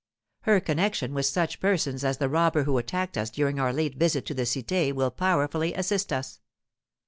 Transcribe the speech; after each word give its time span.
Her 0.49 0.59
connection 0.59 1.13
with 1.13 1.27
such 1.27 1.59
persons 1.59 2.03
as 2.03 2.17
the 2.17 2.27
robber 2.27 2.63
who 2.63 2.79
attacked 2.79 3.19
us 3.19 3.29
during 3.29 3.59
our 3.59 3.71
late 3.71 3.97
visit 3.97 4.25
to 4.25 4.33
the 4.33 4.45
Cité 4.49 4.91
will 4.91 5.11
powerfully 5.11 5.75
assist 5.75 6.11
us. 6.11 6.41